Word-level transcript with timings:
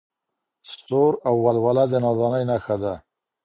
سور 0.71 1.13
او 1.27 1.35
ولوله 1.45 1.83
د 1.91 1.93
نادانۍ 2.03 2.43
نښه 2.49 2.75
ده. 2.83 2.93